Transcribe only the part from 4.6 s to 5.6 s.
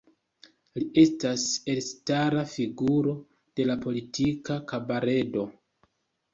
kabaredo.